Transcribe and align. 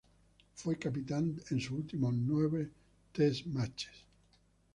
Fue 0.55 0.79
capitán 0.79 1.39
en 1.51 1.59
sus 1.61 1.69
últimos 1.77 2.15
nueve 2.15 2.71
test 3.13 3.45
matches. 3.45 3.93